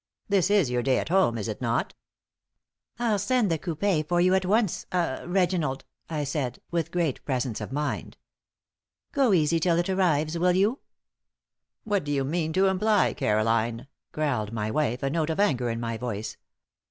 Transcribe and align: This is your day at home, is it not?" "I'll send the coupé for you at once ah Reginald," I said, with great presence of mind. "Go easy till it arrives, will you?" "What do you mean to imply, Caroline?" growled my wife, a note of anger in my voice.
This 0.29 0.49
is 0.49 0.71
your 0.71 0.81
day 0.81 0.97
at 0.97 1.09
home, 1.09 1.37
is 1.37 1.47
it 1.47 1.61
not?" 1.61 1.93
"I'll 2.97 3.19
send 3.19 3.51
the 3.51 3.59
coupé 3.59 4.03
for 4.07 4.19
you 4.19 4.33
at 4.33 4.47
once 4.47 4.87
ah 4.91 5.21
Reginald," 5.27 5.85
I 6.09 6.23
said, 6.23 6.59
with 6.71 6.89
great 6.89 7.23
presence 7.23 7.61
of 7.61 7.71
mind. 7.71 8.17
"Go 9.11 9.31
easy 9.31 9.59
till 9.59 9.77
it 9.77 9.89
arrives, 9.89 10.39
will 10.39 10.53
you?" 10.53 10.79
"What 11.83 12.03
do 12.03 12.11
you 12.11 12.23
mean 12.23 12.51
to 12.53 12.65
imply, 12.65 13.13
Caroline?" 13.13 13.85
growled 14.11 14.51
my 14.51 14.71
wife, 14.71 15.03
a 15.03 15.09
note 15.11 15.29
of 15.29 15.39
anger 15.39 15.69
in 15.69 15.79
my 15.79 15.97
voice. 15.97 16.35